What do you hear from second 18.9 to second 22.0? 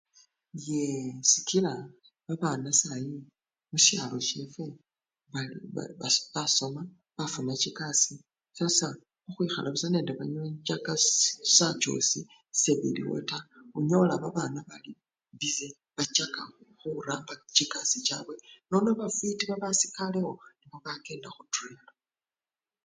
bafwiti babasikalewo bano nibo bakenda khudripu.